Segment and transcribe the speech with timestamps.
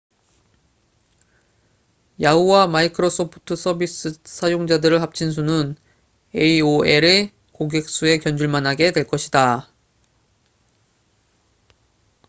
[2.23, 5.75] 야후!와 마이크로소프트 서비스 사용자들을 합친 수는
[6.35, 9.69] aol의 고객 수에 견줄 만하게 될 것이다